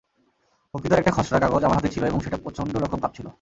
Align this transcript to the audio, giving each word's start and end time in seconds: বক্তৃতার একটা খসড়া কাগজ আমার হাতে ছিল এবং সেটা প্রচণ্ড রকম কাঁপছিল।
বক্তৃতার 0.73 0.99
একটা 0.99 1.11
খসড়া 1.11 1.39
কাগজ 1.39 1.61
আমার 1.63 1.77
হাতে 1.77 1.89
ছিল 1.89 2.03
এবং 2.05 2.19
সেটা 2.19 2.37
প্রচণ্ড 2.37 2.73
রকম 2.77 2.99
কাঁপছিল। 2.99 3.27